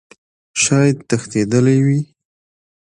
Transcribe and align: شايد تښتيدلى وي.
شايد 0.63 0.97
تښتيدلى 1.09 1.75
وي. 1.85 1.99